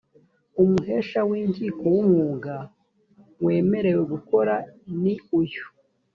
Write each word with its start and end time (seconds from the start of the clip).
umuhesha 0.61 1.19
w’inkiko 1.29 1.83
w’umwuga 1.95 2.53
wemerewe 3.45 4.01
gukora 4.11 4.53
ni 5.01 5.15
uyu 5.39 5.63